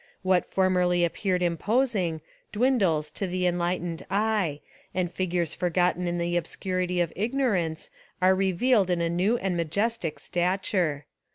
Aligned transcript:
What 0.23 0.47
formerly 0.47 1.05
appeared 1.05 1.43
imposing 1.43 2.21
dwindles 2.51 3.11
to 3.11 3.27
the 3.27 3.45
enlightened 3.45 4.03
eye, 4.09 4.61
and 4.95 5.11
figures 5.11 5.53
forgotten 5.53 6.07
in 6.07 6.17
the 6.17 6.37
obscurity 6.37 6.99
of 7.01 7.13
ignorance 7.15 7.91
are 8.19 8.33
re 8.33 8.51
vealed 8.51 8.89
in 8.89 8.99
a 9.01 9.09
new 9.09 9.37
and 9.37 9.55
majestic 9.55 10.17
stature. 10.17 11.05